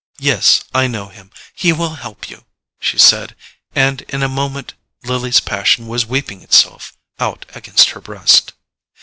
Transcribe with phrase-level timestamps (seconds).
[0.17, 2.45] "Yes: I know him; he will help you,"
[2.79, 3.35] she said;
[3.75, 8.53] and in a moment Lily's passion was weeping itself out against her breast.